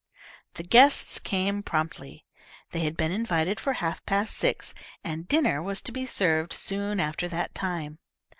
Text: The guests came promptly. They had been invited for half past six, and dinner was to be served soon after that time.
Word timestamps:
The 0.55 0.63
guests 0.63 1.19
came 1.19 1.61
promptly. 1.61 2.25
They 2.71 2.79
had 2.79 2.97
been 2.97 3.11
invited 3.11 3.59
for 3.59 3.73
half 3.73 4.03
past 4.07 4.35
six, 4.35 4.73
and 5.03 5.27
dinner 5.27 5.61
was 5.61 5.79
to 5.83 5.91
be 5.91 6.07
served 6.07 6.53
soon 6.53 6.99
after 6.99 7.27
that 7.27 7.53
time. 7.53 7.99